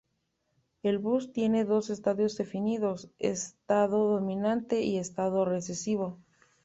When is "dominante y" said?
4.11-4.97